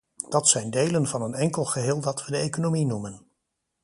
Dat 0.29 0.47
zijn 0.49 0.69
delen 0.69 1.07
van 1.07 1.21
een 1.21 1.33
enkel 1.33 1.65
geheel 1.65 1.99
dat 2.01 2.25
we 2.25 2.31
de 2.31 2.37
economie 2.37 2.85
noemen. 2.85 3.27